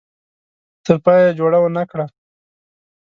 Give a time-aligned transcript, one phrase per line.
[0.85, 2.05] تر پایه یې جوړه ونه کړه.